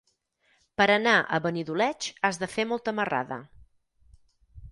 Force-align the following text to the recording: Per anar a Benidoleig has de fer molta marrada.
Per 0.81 0.87
anar 0.93 1.13
a 1.19 1.39
Benidoleig 1.43 2.09
has 2.29 2.41
de 2.45 2.49
fer 2.55 2.67
molta 2.73 2.97
marrada. 3.01 3.41